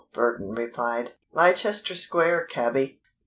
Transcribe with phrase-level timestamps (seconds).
[0.13, 1.11] Burton replied.
[1.31, 2.99] "Leicester Square, cabby!"